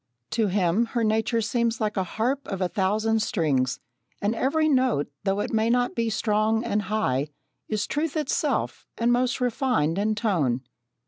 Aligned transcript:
To 0.31 0.47
him 0.47 0.85
her 0.97 1.03
nature 1.03 1.41
seems 1.41 1.79
like 1.79 1.95
a 1.95 2.03
harp 2.03 2.47
of 2.47 2.59
a 2.59 2.67
thousand 2.67 3.21
strings, 3.21 3.79
and 4.19 4.33
every 4.33 4.67
note, 4.67 5.11
though 5.25 5.41
it 5.41 5.53
may 5.53 5.69
not 5.69 5.93
be 5.93 6.09
strong 6.09 6.63
and 6.63 6.81
high, 6.81 7.27
is 7.67 7.85
truth 7.85 8.17
itself, 8.17 8.87
and 8.97 9.13
most 9.13 9.39
refined 9.39 9.99
in 9.99 10.15
tone. 10.15 10.61